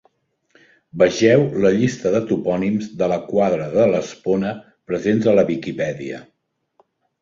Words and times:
Vegeu 1.01 1.43
la 1.65 1.73
llista 1.75 2.15
de 2.17 2.23
Topònims 2.33 2.89
de 3.03 3.11
la 3.13 3.21
quadra 3.29 3.71
de 3.79 3.87
l'Espona 3.95 4.59
presents 4.93 5.33
a 5.37 5.41
la 5.41 5.49
Viquipèdia. 5.55 6.29